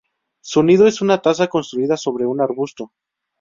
[0.43, 2.91] Su nido es una taza construida sobre un arbusto.